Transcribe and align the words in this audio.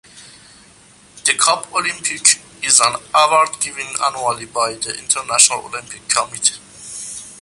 The 1.25 1.35
"Coupe 1.37 1.67
Olympique" 1.73 2.41
is 2.63 2.79
an 2.79 2.95
award 3.13 3.59
given 3.59 3.85
annually 4.03 4.45
by 4.47 4.73
the 4.73 4.95
International 4.97 5.63
Olympic 5.67 6.07
Committee. 6.09 6.57